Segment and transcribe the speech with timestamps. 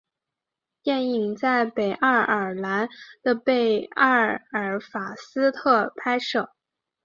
[0.81, 2.89] 电影在北爱尔兰
[3.21, 4.41] 的贝尔
[4.79, 6.49] 法斯特拍摄。